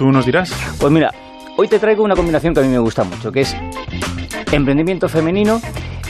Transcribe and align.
tú 0.00 0.10
nos 0.10 0.24
dirás. 0.24 0.50
Pues 0.80 0.90
mira, 0.90 1.12
hoy 1.58 1.68
te 1.68 1.78
traigo 1.78 2.02
una 2.02 2.16
combinación 2.16 2.54
que 2.54 2.60
a 2.60 2.62
mí 2.62 2.70
me 2.70 2.78
gusta 2.78 3.04
mucho, 3.04 3.30
que 3.30 3.42
es 3.42 3.54
emprendimiento 4.50 5.10
femenino 5.10 5.60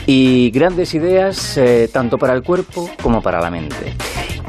y 0.05 0.49
grandes 0.49 0.93
ideas 0.93 1.57
eh, 1.57 1.89
tanto 1.91 2.17
para 2.17 2.33
el 2.33 2.41
cuerpo 2.41 2.89
como 3.03 3.21
para 3.21 3.41
la 3.41 3.51
mente. 3.51 3.93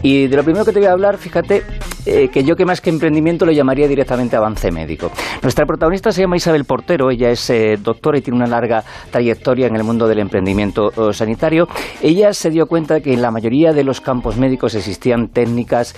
Y 0.00 0.28
de 0.28 0.36
lo 0.36 0.44
primero 0.44 0.64
que 0.64 0.70
te 0.70 0.78
voy 0.78 0.86
a 0.86 0.92
hablar, 0.92 1.18
fíjate, 1.18 1.64
eh, 2.04 2.28
que 2.28 2.44
yo 2.44 2.56
que 2.56 2.64
más 2.64 2.80
que 2.80 2.90
emprendimiento 2.90 3.46
lo 3.46 3.52
llamaría 3.52 3.86
directamente 3.86 4.36
avance 4.36 4.70
médico. 4.70 5.10
Nuestra 5.42 5.66
protagonista 5.66 6.10
se 6.10 6.22
llama 6.22 6.36
Isabel 6.36 6.64
Portero, 6.64 7.10
ella 7.10 7.30
es 7.30 7.48
eh, 7.50 7.78
doctora 7.80 8.18
y 8.18 8.22
tiene 8.22 8.38
una 8.38 8.48
larga 8.48 8.82
trayectoria 9.10 9.66
en 9.66 9.76
el 9.76 9.84
mundo 9.84 10.08
del 10.08 10.18
emprendimiento 10.18 10.90
eh, 10.90 11.12
sanitario. 11.12 11.68
Ella 12.02 12.32
se 12.32 12.50
dio 12.50 12.66
cuenta 12.66 13.00
que 13.00 13.12
en 13.12 13.22
la 13.22 13.30
mayoría 13.30 13.72
de 13.72 13.84
los 13.84 14.00
campos 14.00 14.36
médicos 14.36 14.74
existían 14.74 15.28
técnicas 15.28 15.94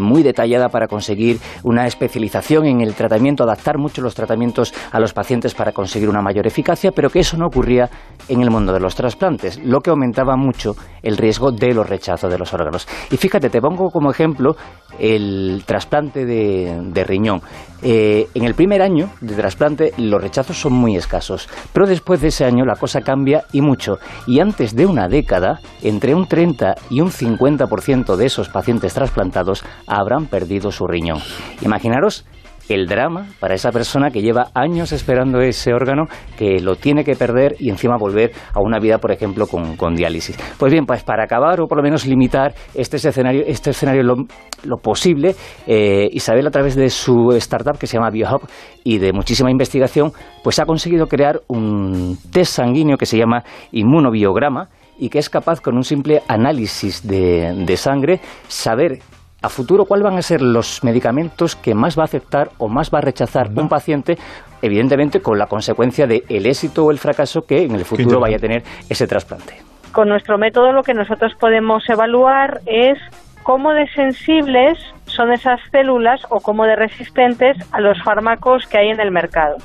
muy 0.00 0.22
detalladas 0.22 0.70
para 0.70 0.86
conseguir 0.86 1.38
una 1.62 1.86
especialización 1.86 2.66
en 2.66 2.80
el 2.80 2.94
tratamiento, 2.94 3.44
adaptar 3.44 3.78
mucho 3.78 4.02
los 4.02 4.14
tratamientos 4.14 4.72
a 4.90 5.00
los 5.00 5.12
pacientes 5.12 5.54
para 5.54 5.72
conseguir 5.72 6.08
una 6.08 6.22
mayor 6.22 6.46
eficacia, 6.46 6.92
pero 6.92 7.10
que 7.10 7.20
eso 7.20 7.36
no 7.36 7.46
ocurría 7.46 7.88
en 8.28 8.42
el 8.42 8.50
mundo 8.50 8.72
de 8.72 8.80
los 8.80 8.94
trasplantes, 8.94 9.58
lo 9.64 9.80
que 9.80 9.90
aumentaba 9.90 10.36
mucho 10.36 10.74
el 11.02 11.16
riesgo 11.16 11.50
de 11.52 11.74
los 11.74 11.88
rechazos 11.88 12.30
de 12.30 12.38
los 12.38 12.52
órganos. 12.54 12.86
Y 13.10 13.16
fíjate, 13.16 13.50
te 13.50 13.60
pongo 13.60 13.90
como 13.90 14.10
ejemplo 14.10 14.56
el 14.98 15.41
trasplante 15.66 16.24
de, 16.24 17.04
riñón. 17.04 17.42
Eh, 17.82 18.28
en 18.34 18.44
el 18.44 18.54
primer 18.54 18.80
año 18.80 19.10
de 19.20 19.34
trasplante 19.34 19.92
los 19.98 20.22
rechazos 20.22 20.60
son 20.60 20.72
muy 20.72 20.96
escasos, 20.96 21.48
pero 21.72 21.86
después 21.86 22.20
de 22.20 22.28
ese 22.28 22.44
año 22.44 22.64
la 22.64 22.76
cosa 22.76 23.00
cambia 23.00 23.44
y 23.52 23.60
mucho. 23.60 23.98
Y 24.26 24.40
antes 24.40 24.74
de 24.74 24.86
una 24.86 25.08
década, 25.08 25.60
entre 25.82 26.14
un 26.14 26.26
30 26.28 26.74
y 26.90 27.00
un 27.00 27.10
50% 27.10 28.16
de 28.16 28.26
esos 28.26 28.48
pacientes 28.48 28.94
trasplantados 28.94 29.64
habrán 29.86 30.26
perdido 30.26 30.70
su 30.70 30.86
riñón. 30.86 31.18
Imaginaros 31.60 32.24
el 32.68 32.86
drama 32.86 33.26
para 33.40 33.54
esa 33.54 33.70
persona 33.70 34.10
que 34.10 34.22
lleva 34.22 34.50
años 34.54 34.92
esperando 34.92 35.40
ese 35.40 35.72
órgano, 35.72 36.06
que 36.36 36.60
lo 36.60 36.76
tiene 36.76 37.04
que 37.04 37.14
perder 37.14 37.56
y 37.58 37.70
encima 37.70 37.96
volver 37.96 38.32
a 38.54 38.60
una 38.60 38.78
vida, 38.78 38.98
por 38.98 39.12
ejemplo, 39.12 39.46
con, 39.46 39.94
diálisis. 39.94 40.36
Pues 40.58 40.72
bien, 40.72 40.86
pues 40.86 41.02
para 41.02 41.24
acabar 41.24 41.60
o 41.60 41.66
por 41.66 41.78
lo 41.78 41.82
menos 41.82 42.06
limitar 42.06 42.54
este 42.74 42.96
escenario, 42.96 43.42
este 43.46 43.70
escenario 43.70 44.02
lo, 44.02 44.76
posible, 44.78 45.34
eh, 45.66 46.08
Isabel 46.12 46.46
a 46.46 46.50
través 46.50 46.76
de 46.76 46.88
su 46.88 47.30
startup 47.32 47.78
que 47.78 47.86
se 47.86 47.96
llama 47.96 48.10
BioHub 48.10 48.48
y 48.84 48.98
de 48.98 49.12
muchísima 49.12 49.50
investigación, 49.50 50.12
pues 50.42 50.58
ha 50.58 50.64
conseguido 50.64 51.06
crear 51.06 51.40
un 51.48 52.16
test 52.32 52.54
sanguíneo 52.54 52.96
que 52.96 53.06
se 53.06 53.18
llama 53.18 53.44
inmunobiograma 53.72 54.68
y 54.98 55.08
que 55.08 55.18
es 55.18 55.28
capaz 55.28 55.60
con 55.60 55.76
un 55.76 55.84
simple 55.84 56.22
análisis 56.28 57.06
de, 57.06 57.64
de 57.66 57.76
sangre 57.76 58.20
saber 58.48 59.00
a 59.42 59.48
futuro 59.48 59.84
cuáles 59.84 60.04
van 60.04 60.16
a 60.16 60.22
ser 60.22 60.40
los 60.40 60.82
medicamentos 60.84 61.56
que 61.56 61.74
más 61.74 61.98
va 61.98 62.02
a 62.02 62.04
aceptar 62.04 62.50
o 62.58 62.68
más 62.68 62.90
va 62.90 62.98
a 62.98 63.02
rechazar 63.02 63.48
un 63.54 63.68
paciente, 63.68 64.16
evidentemente 64.62 65.20
con 65.20 65.38
la 65.38 65.46
consecuencia 65.46 66.06
de 66.06 66.24
el 66.28 66.46
éxito 66.46 66.84
o 66.84 66.90
el 66.90 66.98
fracaso 66.98 67.44
que 67.44 67.62
en 67.62 67.74
el 67.74 67.84
futuro 67.84 68.20
vaya 68.20 68.36
a 68.36 68.40
tener 68.40 68.62
ese 68.88 69.06
trasplante. 69.06 69.60
Con 69.92 70.08
nuestro 70.08 70.38
método 70.38 70.72
lo 70.72 70.82
que 70.82 70.94
nosotros 70.94 71.34
podemos 71.38 71.88
evaluar 71.88 72.60
es 72.66 72.98
cómo 73.42 73.72
de 73.72 73.88
sensibles 73.88 74.78
son 75.06 75.32
esas 75.32 75.60
células 75.70 76.22
o 76.30 76.40
cómo 76.40 76.64
de 76.64 76.76
resistentes 76.76 77.56
a 77.72 77.80
los 77.80 78.02
fármacos 78.02 78.66
que 78.66 78.78
hay 78.78 78.88
en 78.88 79.00
el 79.00 79.10
mercado. 79.10 79.56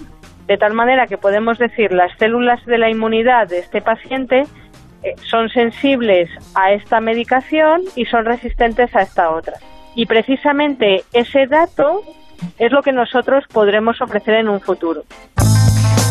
De 0.48 0.58
tal 0.58 0.74
manera 0.74 1.08
que 1.08 1.18
podemos 1.18 1.58
decir 1.58 1.92
las 1.92 2.12
células 2.18 2.66
de 2.66 2.78
la 2.78 2.90
inmunidad 2.90 3.48
de 3.48 3.60
este 3.60 3.82
paciente 3.82 4.44
son 5.30 5.50
sensibles 5.50 6.30
a 6.56 6.72
esta 6.72 7.00
medicación 7.00 7.84
y 7.96 8.06
son 8.06 8.26
resistentes 8.26 8.96
a 8.96 9.02
esta 9.02 9.30
otra. 9.30 9.54
Y 9.96 10.06
precisamente 10.06 11.04
ese 11.14 11.48
dato 11.48 12.02
es 12.60 12.72
lo 12.72 12.82
que 12.82 12.92
nosotros 12.92 13.46
podremos 13.52 14.02
ofrecer 14.02 14.36
en 14.36 14.50
un 14.50 14.62
futuro. 14.62 15.04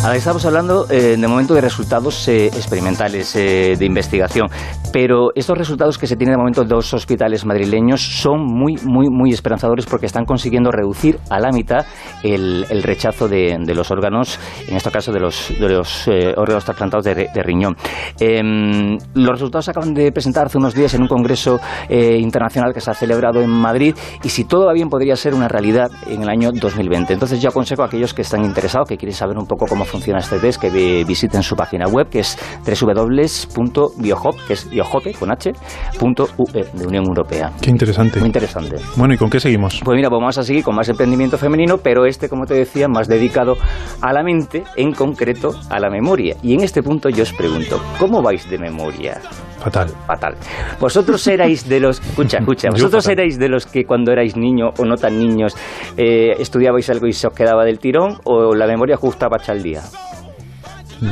Ahora 0.03 0.19
estamos 0.19 0.45
hablando 0.47 0.87
eh, 0.89 1.17
de 1.17 1.29
momento 1.29 1.53
de 1.55 1.61
resultados 1.61 2.29
eh, 2.29 2.47
experimentales 2.47 3.35
eh, 3.35 3.75
de 3.77 3.85
investigación, 3.85 4.47
pero 4.93 5.31
estos 5.35 5.59
resultados 5.59 5.99
que 5.99 6.07
se 6.07 6.15
tienen 6.15 6.35
de 6.35 6.39
momento 6.39 6.63
en 6.63 6.69
dos 6.69 6.95
hospitales 6.95 7.45
madrileños 7.45 8.03
son 8.03 8.45
muy, 8.45 8.77
muy, 8.85 9.09
muy 9.11 9.33
esperanzadores 9.33 9.85
porque 9.87 10.07
están 10.07 10.25
consiguiendo 10.25 10.71
reducir 10.71 11.19
a 11.29 11.41
la 11.41 11.51
mitad 11.51 11.85
el, 12.23 12.65
rechazo 12.85 13.27
de, 13.27 13.59
los 13.75 13.91
órganos, 13.91 14.39
en 14.69 14.77
este 14.77 14.91
caso 14.93 15.13
de 15.13 15.19
los, 15.19 15.53
de 15.59 16.35
órganos 16.37 16.65
trasplantados 16.65 17.05
de, 17.05 17.43
riñón. 17.43 17.77
Em, 18.21 18.97
los 19.15 19.31
resultados 19.31 19.65
se 19.65 19.71
acaban 19.73 19.93
de 19.93 20.13
presentar 20.13 20.47
hace 20.47 20.59
unos 20.59 20.75
días 20.75 20.95
en 20.95 21.03
un 21.03 21.09
congreso 21.09 21.59
internacional 21.89 22.73
que 22.73 22.81
se 22.81 22.91
ha 22.91 22.95
celebrado 22.95 23.41
en 23.41 23.51
Madrid 23.51 23.95
y 24.23 24.29
si 24.29 24.45
todo 24.45 24.67
va 24.67 24.73
bien 24.73 24.89
podría 24.89 25.17
ser 25.17 25.35
una 25.35 25.49
realidad 25.49 25.91
en 26.07 26.23
el 26.23 26.29
año 26.29 26.51
2020. 26.53 27.13
Entonces 27.13 27.41
yo 27.41 27.49
aconsejo 27.49 27.83
a 27.83 27.87
aquellos 27.87 28.15
que 28.15 28.23
están 28.23 28.45
interesados, 28.45 28.89
que 28.89 28.97
quieren 28.97 29.15
saber 29.15 29.37
un 29.37 29.47
poco 29.47 29.67
cómo 29.67 29.85
funciona 29.87 30.19
este 30.19 30.39
test, 30.39 30.61
que 30.61 31.05
visiten 31.05 31.43
su 31.43 31.57
página 31.57 31.87
web, 31.87 32.09
que 32.09 32.21
es 32.21 32.39
www.biohop, 32.65 34.37
que 34.47 34.53
es 34.53 34.69
biohope, 34.69 35.15
con 35.15 35.31
H, 35.31 35.53
punto 35.99 36.29
UE, 36.37 36.65
de 36.73 36.87
Unión 36.87 37.07
Europea. 37.07 37.53
Qué 37.61 37.71
interesante. 37.71 38.19
Muy 38.19 38.29
interesante. 38.29 38.77
Bueno, 38.97 39.15
¿y 39.15 39.17
con 39.17 39.31
qué 39.31 39.41
seguimos? 39.41 39.81
Pues 39.85 39.97
mira, 39.97 40.09
vamos 40.09 40.37
a 40.39 40.43
seguir 40.43 40.65
con 40.65 40.75
más 40.75 40.89
emprendimiento 40.89 41.39
femenino, 41.39 41.79
pero 41.79 42.07
este, 42.07 42.29
como 42.29 42.47
te 42.47 42.55
decía, 42.55 42.89
más 42.89 43.09
dedicado 43.09 43.57
a 44.01 44.13
la 44.13 44.23
mente, 44.23 44.65
en 44.77 44.93
concreto 44.93 45.55
a 45.71 45.79
la 45.81 45.91
memoria. 45.91 46.37
Y 46.43 46.55
en 46.55 46.63
este 46.63 46.83
punto 46.83 47.09
yo 47.09 47.23
os 47.23 47.33
pregunto, 47.33 47.81
¿cómo 47.99 48.23
vais 48.23 48.49
de 48.49 48.59
memoria? 48.59 49.21
Fatal. 49.67 49.89
Fatal. 50.07 50.35
Vosotros 50.79 51.27
erais 51.27 51.69
de 51.69 51.81
los. 51.81 52.01
Escucha, 52.01 52.39
escucha. 52.39 52.69
Vosotros 52.73 53.09
erais 53.09 53.37
de 53.37 53.49
los 53.49 53.67
que 53.67 53.85
cuando 53.85 54.13
erais 54.13 54.37
niño 54.37 54.69
o 54.79 54.85
no 54.85 54.95
tan 54.95 55.19
niños 55.19 55.57
eh, 55.97 56.35
estudiabais 56.39 56.89
algo 56.89 57.09
y 57.09 57.13
se 57.13 57.27
os 57.27 57.35
quedaba 57.35 57.65
del 57.65 57.81
tirón 57.81 58.19
o 58.25 58.55
la 58.55 58.69
memoria 58.69 58.97
justa 58.97 59.29
para 59.29 59.43
echar 59.43 59.57
el 59.57 59.65
día. 59.65 59.83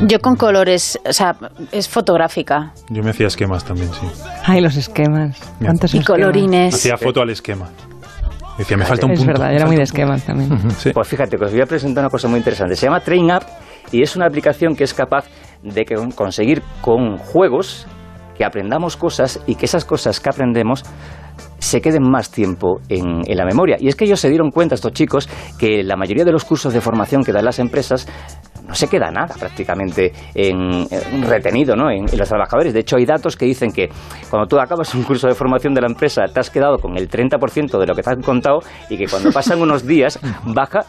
Yo 0.07 0.19
con 0.19 0.35
colores, 0.35 0.97
o 1.05 1.11
sea, 1.11 1.35
es 1.71 1.89
fotográfica. 1.89 2.73
Yo 2.89 3.03
me 3.03 3.09
hacía 3.09 3.27
esquemas 3.27 3.65
también, 3.65 3.89
sí. 3.93 4.07
Ay, 4.45 4.61
los 4.61 4.77
esquemas. 4.77 5.37
¿Cuántos 5.59 5.93
y 5.93 6.01
colorines. 6.01 6.73
Hacía 6.73 6.97
foto 6.97 7.21
al 7.21 7.29
esquema. 7.31 7.69
Decía, 8.57 8.77
me 8.77 8.85
falta 8.85 9.05
un 9.05 9.11
es 9.11 9.19
punto. 9.19 9.33
Es 9.33 9.37
verdad, 9.37 9.53
era 9.53 9.65
muy 9.67 9.75
de 9.75 9.83
esquemas 9.83 10.25
también. 10.25 10.49
Pues 10.93 11.07
fíjate, 11.07 11.35
os 11.35 11.51
voy 11.51 11.61
a 11.61 11.65
presentar 11.65 12.03
una 12.03 12.09
cosa 12.09 12.29
muy 12.29 12.37
interesante. 12.37 12.75
Se 12.75 12.85
llama 12.85 13.01
Train 13.01 13.25
Up 13.25 13.43
y 13.91 14.01
es 14.01 14.15
una 14.15 14.25
aplicación 14.25 14.75
que 14.75 14.85
es 14.85 14.93
capaz 14.93 15.25
de 15.61 15.85
conseguir 16.15 16.63
con 16.81 17.17
juegos 17.17 17.85
que 18.37 18.45
aprendamos 18.45 18.97
cosas 18.97 19.41
y 19.47 19.55
que 19.55 19.65
esas 19.65 19.85
cosas 19.85 20.19
que 20.19 20.29
aprendemos 20.29 20.83
se 21.59 21.81
queden 21.81 22.09
más 22.09 22.29
tiempo 22.31 22.79
en, 22.89 23.21
la 23.27 23.45
memoria. 23.45 23.77
Y 23.79 23.87
es 23.87 23.95
que 23.95 24.05
ellos 24.05 24.19
se 24.19 24.29
dieron 24.29 24.51
cuenta, 24.51 24.75
estos 24.75 24.93
chicos, 24.93 25.27
que 25.59 25.83
la 25.83 25.95
mayoría 25.95 26.23
de 26.23 26.31
los 26.31 26.45
cursos 26.45 26.73
de 26.73 26.81
formación 26.81 27.23
que 27.23 27.31
dan 27.31 27.45
las 27.45 27.59
empresas 27.59 28.07
no 28.67 28.73
se 28.73 28.87
queda 28.87 29.11
nada 29.11 29.35
prácticamente 29.39 30.11
en, 30.33 30.87
retenido 31.27 31.75
¿no? 31.75 31.89
en, 31.89 32.05
los 32.05 32.29
trabajadores. 32.29 32.73
De 32.73 32.79
hecho, 32.79 32.97
hay 32.97 33.05
datos 33.05 33.35
que 33.35 33.45
dicen 33.45 33.71
que 33.71 33.89
cuando 34.29 34.47
tú 34.47 34.59
acabas 34.59 34.93
un 34.95 35.03
curso 35.03 35.27
de 35.27 35.35
formación 35.35 35.73
de 35.73 35.81
la 35.81 35.87
empresa 35.87 36.23
te 36.31 36.39
has 36.39 36.49
quedado 36.49 36.77
con 36.77 36.97
el 36.97 37.09
30% 37.09 37.79
de 37.79 37.85
lo 37.85 37.93
que 37.93 38.01
te 38.01 38.09
han 38.09 38.21
contado 38.21 38.59
y 38.89 38.97
que 38.97 39.05
cuando 39.07 39.31
pasan 39.31 39.61
unos 39.61 39.85
días 39.85 40.19
baja 40.45 40.85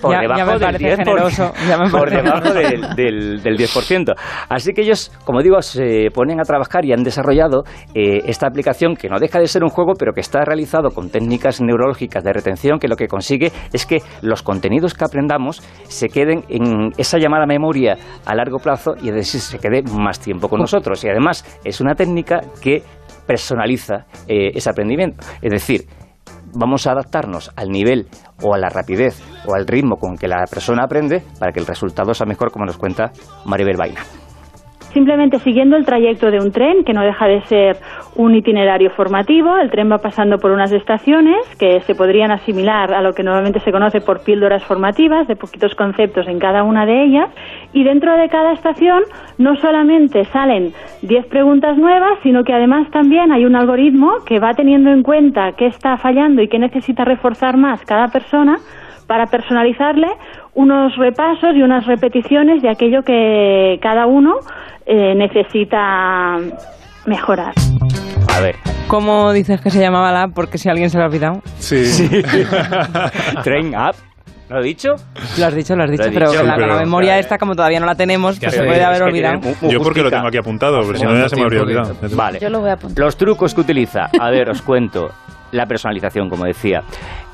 por 0.00 0.18
debajo 0.18 0.58
del 0.58 0.76
10%, 0.76 1.90
por 1.90 2.10
debajo 2.10 2.52
del, 2.52 3.42
10%. 3.42 4.14
Así 4.48 4.72
que 4.72 4.82
ellos, 4.82 5.12
como 5.24 5.42
digo, 5.42 5.60
se 5.62 6.08
ponen 6.12 6.40
a 6.40 6.44
trabajar 6.44 6.84
y 6.84 6.92
han 6.92 7.02
desarrollado 7.02 7.64
eh, 7.94 8.22
esta 8.26 8.46
aplicación 8.46 8.96
que 8.96 9.08
no 9.08 9.18
deja 9.18 9.38
de 9.38 9.46
ser 9.46 9.62
un 9.62 9.70
juego, 9.70 9.94
pero 9.98 10.12
que 10.12 10.20
está 10.20 10.44
realizado 10.44 10.90
con 10.90 11.10
técnicas 11.10 11.60
neurológicas 11.60 12.22
de 12.22 12.32
retención 12.32 12.78
que 12.78 12.88
lo 12.88 12.96
que 12.96 13.06
consigue 13.06 13.52
es 13.72 13.86
que 13.86 14.02
los 14.22 14.42
contenidos 14.42 14.94
que 14.94 15.04
aprendamos 15.04 15.62
se 15.88 16.08
queden 16.08 16.44
en 16.48 16.92
esa 16.96 17.18
llamada 17.18 17.46
memoria 17.46 17.96
a 18.24 18.34
largo 18.34 18.58
plazo 18.58 18.94
y 19.00 19.08
es 19.08 19.14
decir, 19.14 19.40
se 19.40 19.58
quede 19.58 19.82
más 19.82 20.20
tiempo 20.20 20.48
con 20.48 20.60
nosotros. 20.60 21.02
Y 21.04 21.08
además 21.08 21.44
es 21.64 21.80
una 21.80 21.94
técnica 21.94 22.40
que 22.60 22.82
personaliza 23.26 24.06
eh, 24.28 24.50
ese 24.54 24.70
aprendimiento. 24.70 25.24
Es 25.42 25.50
decir, 25.50 25.86
vamos 26.56 26.86
a 26.86 26.92
adaptarnos 26.92 27.52
al 27.56 27.68
nivel 27.68 28.06
o 28.42 28.54
a 28.54 28.58
la 28.58 28.68
rapidez 28.68 29.22
o 29.46 29.54
al 29.54 29.66
ritmo 29.66 29.96
con 29.96 30.16
que 30.16 30.28
la 30.28 30.44
persona 30.50 30.84
aprende 30.84 31.22
para 31.38 31.52
que 31.52 31.60
el 31.60 31.66
resultado 31.66 32.14
sea 32.14 32.26
mejor, 32.26 32.50
como 32.50 32.64
nos 32.64 32.78
cuenta 32.78 33.10
Maribel 33.44 33.76
Vaina 33.76 34.00
simplemente 34.96 35.38
siguiendo 35.40 35.76
el 35.76 35.84
trayecto 35.84 36.30
de 36.30 36.38
un 36.38 36.50
tren, 36.50 36.82
que 36.82 36.94
no 36.94 37.02
deja 37.02 37.26
de 37.26 37.42
ser 37.42 37.76
un 38.16 38.34
itinerario 38.34 38.88
formativo. 38.96 39.54
El 39.58 39.70
tren 39.70 39.92
va 39.92 39.98
pasando 39.98 40.38
por 40.38 40.52
unas 40.52 40.72
estaciones 40.72 41.36
que 41.58 41.80
se 41.80 41.94
podrían 41.94 42.30
asimilar 42.30 42.94
a 42.94 43.02
lo 43.02 43.12
que 43.12 43.22
normalmente 43.22 43.60
se 43.60 43.72
conoce 43.72 44.00
por 44.00 44.24
píldoras 44.24 44.64
formativas, 44.64 45.28
de 45.28 45.36
poquitos 45.36 45.74
conceptos 45.74 46.26
en 46.28 46.38
cada 46.38 46.62
una 46.62 46.86
de 46.86 47.04
ellas. 47.04 47.28
Y 47.72 47.84
dentro 47.84 48.16
de 48.16 48.28
cada 48.28 48.52
estación 48.52 49.02
no 49.38 49.56
solamente 49.56 50.24
salen 50.26 50.72
10 51.02 51.26
preguntas 51.26 51.76
nuevas, 51.76 52.18
sino 52.22 52.44
que 52.44 52.52
además 52.52 52.90
también 52.90 53.32
hay 53.32 53.44
un 53.44 53.56
algoritmo 53.56 54.24
que 54.24 54.40
va 54.40 54.54
teniendo 54.54 54.90
en 54.90 55.02
cuenta 55.02 55.52
qué 55.52 55.66
está 55.66 55.96
fallando 55.98 56.42
y 56.42 56.48
qué 56.48 56.58
necesita 56.58 57.04
reforzar 57.04 57.56
más 57.56 57.80
cada 57.84 58.08
persona 58.08 58.58
para 59.06 59.26
personalizarle 59.26 60.08
unos 60.54 60.96
repasos 60.96 61.54
y 61.54 61.62
unas 61.62 61.86
repeticiones 61.86 62.62
de 62.62 62.70
aquello 62.70 63.02
que 63.02 63.78
cada 63.82 64.06
uno 64.06 64.36
eh, 64.86 65.14
necesita 65.14 66.38
mejorar. 67.06 67.54
A 68.34 68.40
ver. 68.40 68.56
¿Cómo 68.88 69.32
dices 69.32 69.60
que 69.60 69.70
se 69.70 69.80
llamaba 69.80 70.12
la 70.12 70.22
app? 70.24 70.32
Porque 70.34 70.58
si 70.58 70.68
alguien 70.68 70.90
se 70.90 70.98
lo 70.98 71.04
ha 71.04 71.06
olvidado. 71.06 71.42
Sí. 71.58 71.82
Train 73.42 73.74
App. 73.74 73.96
¿Lo 74.48 74.60
he 74.60 74.62
dicho? 74.64 74.90
Lo 75.38 75.46
has 75.46 75.54
dicho, 75.54 75.74
lo 75.74 75.82
has 75.84 75.90
dicho, 75.90 76.04
pero 76.14 76.30
dicho, 76.30 76.38
con 76.40 76.48
la, 76.48 76.54
pero- 76.54 76.68
con 76.68 76.76
la 76.76 76.82
memoria 76.84 77.18
esta, 77.18 77.36
como 77.36 77.54
todavía 77.54 77.80
no 77.80 77.86
la 77.86 77.94
tenemos, 77.96 78.38
pues 78.38 78.52
se 78.54 78.62
puede 78.62 78.84
haber 78.84 79.02
olvidado. 79.02 79.40
Yo 79.68 79.80
porque 79.80 80.02
lo 80.02 80.10
tengo 80.10 80.28
aquí 80.28 80.38
apuntado, 80.38 80.80
pero 80.86 80.98
si 80.98 81.04
no 81.04 81.16
ya 81.18 81.28
se 81.28 81.36
me 81.36 81.42
habría 81.42 81.62
olvidado. 81.62 81.94
Vale. 82.14 82.38
Yo 82.38 82.48
lo 82.50 82.60
voy 82.60 82.70
a 82.70 82.74
apuntar. 82.74 83.04
Los 83.04 83.16
trucos 83.16 83.54
que 83.54 83.60
utiliza, 83.60 84.08
a 84.20 84.30
ver, 84.30 84.48
os 84.50 84.62
cuento. 84.62 85.10
La 85.52 85.66
personalización, 85.66 86.28
como 86.28 86.44
decía. 86.44 86.82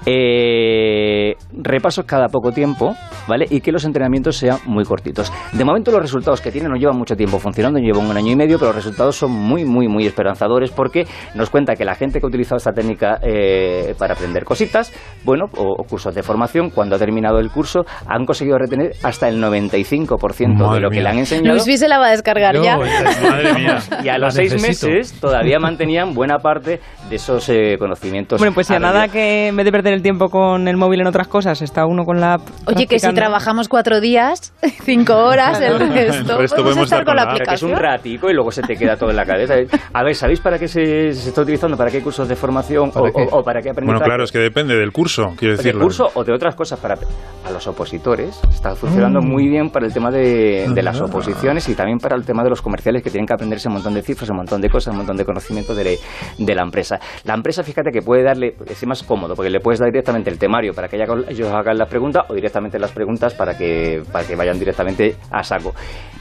Eh, 0.07 1.35
repasos 1.53 2.05
cada 2.05 2.29
poco 2.29 2.53
tiempo, 2.53 2.95
¿vale? 3.27 3.47
Y 3.51 3.61
que 3.61 3.73
los 3.73 3.85
entrenamientos 3.85 4.37
sean 4.37 4.59
muy 4.67 4.85
cortitos. 4.85 5.33
De 5.53 5.65
momento 5.65 5.91
los 5.91 6.01
resultados 6.03 6.41
que 6.41 6.51
tienen 6.51 6.71
no 6.71 6.77
llevan 6.77 6.97
mucho 6.97 7.17
tiempo 7.17 7.39
funcionando, 7.39 7.79
llevan 7.79 8.07
un 8.07 8.17
año 8.17 8.33
y 8.33 8.37
medio, 8.37 8.59
pero 8.59 8.69
los 8.73 8.77
resultados 8.85 9.17
son 9.17 9.33
muy, 9.33 9.65
muy, 9.65 9.89
muy 9.89 10.07
esperanzadores 10.07 10.71
porque 10.71 11.07
nos 11.35 11.51
cuenta 11.51 11.75
que 11.75 11.85
la 11.85 11.95
gente 11.95 12.21
que 12.21 12.27
ha 12.27 12.29
utilizado 12.29 12.57
esta 12.57 12.73
técnica 12.73 13.19
eh, 13.23 13.95
para 13.99 14.15
aprender 14.15 14.45
cositas, 14.45 14.93
bueno, 15.25 15.47
o, 15.57 15.75
o 15.79 15.85
cursos 15.85 16.15
de 16.15 16.23
formación, 16.23 16.71
cuando 16.71 16.97
ha 16.97 16.99
terminado 16.99 17.39
el 17.39 17.51
curso, 17.51 17.85
han 18.07 18.25
conseguido 18.25 18.59
retener 18.59 18.93
hasta 19.03 19.29
el 19.29 19.43
95% 19.43 20.39
de 20.39 20.55
Madre 20.55 20.81
lo 20.81 20.91
que 20.91 21.01
le 21.01 21.09
han 21.09 21.19
enseñado. 21.19 21.57
Luis 21.65 21.79
se 21.79 21.89
la 21.89 21.99
va 21.99 22.09
a 22.09 22.11
descargar 22.11 22.55
Yo, 22.55 22.63
ya. 22.63 22.77
Madre 23.23 23.55
mía. 23.55 23.79
Y 24.03 24.09
a 24.09 24.13
La 24.19 24.27
los 24.27 24.35
seis 24.35 24.53
necesito. 24.53 24.89
meses 24.89 25.21
todavía 25.21 25.59
mantenían 25.59 26.15
buena 26.15 26.39
parte 26.39 26.81
de 27.09 27.17
esos 27.17 27.49
eh, 27.49 27.77
conocimientos. 27.79 28.39
Bueno, 28.39 28.55
pues 28.55 28.67
si 28.67 28.75
a 28.75 28.79
nada 28.79 29.09
que 29.09 29.49
en 29.49 29.57
vez 29.57 29.65
de 29.65 29.73
perder 29.73 29.95
el 29.95 30.03
tiempo 30.03 30.29
con 30.29 30.69
el 30.69 30.77
móvil 30.77 31.01
en 31.01 31.07
otras 31.07 31.29
cosas, 31.29 31.61
está 31.63 31.87
uno 31.87 32.05
con 32.05 32.21
la 32.21 32.35
app. 32.35 32.43
Oye, 32.67 32.87
que 32.87 32.99
si 32.99 33.12
trabajamos 33.13 33.69
cuatro 33.69 34.01
días, 34.01 34.53
cinco 34.83 35.15
horas, 35.17 35.61
el 35.61 35.79
resto, 35.93 36.33
El 36.35 36.39
resto 36.41 36.63
podemos 36.63 36.85
estar 36.85 37.05
con 37.05 37.17
la. 37.17 37.23
Que 37.27 37.55
es 37.55 37.63
un 37.63 37.73
aplicación. 37.73 37.73
ratico 37.77 38.31
y 38.31 38.35
luego 38.35 38.51
se 38.51 38.63
te 38.63 38.77
queda 38.77 38.97
todo 38.97 39.11
en 39.11 39.17
la 39.17 39.25
cabeza. 39.25 39.55
A 39.93 40.03
ver, 40.03 40.15
¿sabéis 40.15 40.41
para 40.41 40.59
qué 40.59 40.69
se, 40.69 41.13
se 41.13 41.29
está 41.29 41.43
utilizando? 41.43 41.77
¿Para 41.77 41.91
qué 41.91 42.01
cursos 42.03 42.29
de 42.29 42.37
formación 42.37 42.91
o, 42.95 43.01
¿Para 43.03 43.13
qué? 43.13 43.23
o- 43.31 43.39
o 43.39 43.43
para 43.43 43.61
qué 43.63 43.71
aprendizaje? 43.71 43.99
Bueno, 43.99 44.05
claro, 44.05 44.25
es 44.25 44.33
que 44.33 44.39
depende 44.39 44.77
del 44.77 44.93
curso, 44.93 45.35
quiero 45.37 45.53
de 45.53 45.57
decirlo. 45.59 45.83
curso 45.85 46.11
o 46.15 46.25
de 46.25 46.33
otras 46.33 46.55
cosas 46.55 46.79
para 46.81 46.95
a 46.95 47.51
los 47.51 47.67
opositores 47.67 48.41
está 48.51 48.75
funcionando 48.75 49.21
Mm. 49.21 49.27
muy 49.29 49.49
bien 49.49 49.71
para 49.71 49.87
el 49.87 49.93
tema 49.93 50.11
de, 50.11 50.69
de 50.69 50.81
Ah. 50.81 50.85
las 50.85 51.01
oposiciones 51.01 51.69
y 51.69 51.75
también 51.75 51.99
para 51.99 52.17
el 52.17 52.25
tema 52.25 52.43
de 52.43 52.51
los 52.51 52.63
comerciales 52.63 53.03
que 53.03 53.11
tienen 53.11 53.27
que 53.27 53.35
aprenderse 53.35 53.69
un 53.69 53.75
montón 53.75 53.95
de 53.95 54.03
cifras, 54.03 54.31
un 54.31 54.37
montón 54.37 54.61
de 54.61 54.69
cosas, 54.69 54.93
un 54.93 54.99
montón 54.99 55.17
de 55.17 55.25
conocimiento 55.25 55.75
de, 55.75 55.99
de 56.39 56.55
la 56.55 56.63
empresa. 56.63 56.99
La 57.25 57.35
empresa, 57.35 57.63
fíjate 57.63 57.91
que 57.93 58.03
puede 58.03 58.23
darle, 58.23 58.55
es 58.67 58.87
más 58.87 59.03
cómodo 59.03 59.35
porque 59.35 59.51
le 59.51 59.61
puedes 59.61 59.81
dar 59.81 59.91
directamente 59.91 60.31
el 60.31 60.39
temario 60.39 60.73
para 60.75 60.89
que 60.89 60.97
ellos 60.97 61.49
hagan 61.53 61.79
las 61.79 61.89
preguntas 61.89 62.25
o 62.29 62.35
directamente 62.35 62.79
las 62.79 62.91
preguntas 62.93 63.02
para 63.37 63.57
que, 63.57 64.03
para 64.11 64.27
que 64.27 64.37
vayan 64.37 64.59
directamente 64.59 65.17
a 65.31 65.43
saco. 65.43 65.75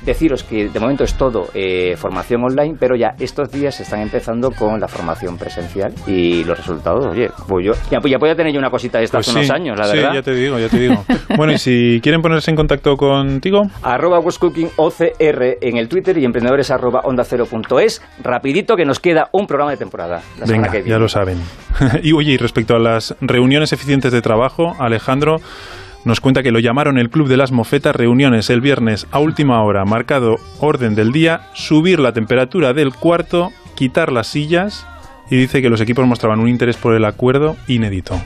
Deciros 0.04 0.44
que 0.44 0.68
de 0.70 0.80
momento 0.80 1.04
es 1.04 1.14
todo 1.14 1.50
eh, 1.54 1.96
formación 1.96 2.44
online, 2.44 2.76
pero 2.80 2.96
ya 2.96 3.14
estos 3.20 3.52
días 3.52 3.76
se 3.76 3.84
están 3.84 4.02
empezando 4.02 4.50
con 4.52 4.80
la 4.80 4.88
formación 4.88 5.38
presencial 5.38 5.94
y 6.08 6.44
los 6.44 6.58
resultados, 6.58 7.06
oye, 7.06 7.30
pues 7.48 7.66
yo 7.66 7.74
ya, 7.92 8.00
ya 8.04 8.18
podía 8.18 8.36
tener 8.36 8.52
yo 8.52 8.58
una 8.60 8.72
cosita 8.72 8.98
de 8.98 9.04
estas 9.04 9.20
Pues 9.20 9.28
hace 9.30 9.38
unos 9.38 9.48
sí, 9.48 9.54
años, 9.54 9.78
la 9.78 9.86
sí, 9.86 9.98
verdad. 9.98 10.14
ya 10.16 10.22
te 10.24 10.34
digo, 10.34 10.58
ya 10.58 10.70
te 10.70 10.80
digo. 10.80 11.06
Bueno, 11.38 11.54
y 11.54 11.58
si 11.58 12.00
quieren 12.02 12.22
ponerse 12.22 12.52
en 12.52 12.58
contacto 12.58 12.98
contigo, 12.98 13.62
arroba 13.84 14.20
OCR 14.20 15.58
en 15.62 15.78
el 15.78 15.88
Twitter 15.88 16.18
y 16.18 16.26
emprendedores 16.26 16.72
arroba 16.72 17.02
onda 17.04 17.24
cero 17.24 17.46
punto 17.50 17.80
es. 17.80 18.02
Rapidito 18.22 18.76
que 18.76 18.86
nos 18.86 19.00
queda 19.00 19.30
un 19.32 19.48
programa 19.48 19.72
de 19.72 19.78
temporada. 19.78 20.22
La 20.40 20.46
venga, 20.46 20.70
que 20.70 20.84
ya 20.84 20.98
lo 20.98 21.08
saben. 21.08 21.38
y 22.04 22.12
oye, 22.14 22.34
y 22.34 22.38
respecto 22.38 22.76
a 22.76 22.80
las 22.80 23.16
reuniones 23.22 23.72
eficientes 23.72 24.12
de 24.12 24.22
trabajo, 24.22 24.76
Alejandro 24.80 25.38
nos 26.06 26.20
cuenta 26.20 26.44
que 26.44 26.52
lo 26.52 26.60
llamaron 26.60 26.98
el 26.98 27.10
Club 27.10 27.28
de 27.28 27.38
las 27.38 27.52
Mofetas, 27.52 27.96
reuniones 27.96 28.50
el 28.50 28.62
viernes 28.62 29.08
a 29.12 29.20
última 29.20 29.62
hora, 29.64 29.86
marcado 29.86 30.38
orden 30.60 30.96
del 30.96 31.12
día, 31.12 31.50
subir 31.54 32.00
la 32.00 32.14
temperatura 32.14 32.74
del 32.74 32.94
cuarto, 32.94 33.52
quitar 33.76 34.12
las 34.12 34.28
sillas 34.28 34.86
y 35.30 35.38
dice 35.38 35.62
que 35.62 35.70
los 35.70 35.80
equipos 35.80 36.06
mostraban 36.06 36.40
un 36.40 36.50
interés 36.50 36.76
por 36.78 36.94
el 36.94 37.06
acuerdo 37.06 37.56
inédito. 37.68 38.20